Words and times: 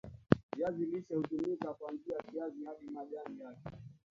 Viazi 0.55 0.85
lishe 0.85 1.15
hutumika 1.15 1.73
kwanzia 1.73 2.17
kiazi 2.33 2.65
hadi 2.65 2.89
majani 2.93 3.41
yake 3.41 3.77